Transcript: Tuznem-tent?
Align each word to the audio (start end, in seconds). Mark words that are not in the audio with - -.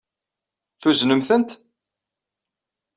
Tuznem-tent? 0.81 1.49